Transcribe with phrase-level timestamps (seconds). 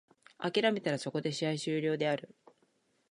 [0.39, 2.33] 諦めたらそこで試合終了である。